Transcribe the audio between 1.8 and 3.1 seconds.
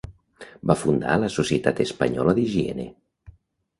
Espanyola d'Higiene.